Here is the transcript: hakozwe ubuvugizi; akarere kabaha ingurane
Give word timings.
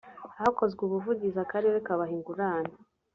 hakozwe 0.39 0.81
ubuvugizi; 0.83 1.37
akarere 1.45 1.77
kabaha 1.87 2.13
ingurane 2.17 2.73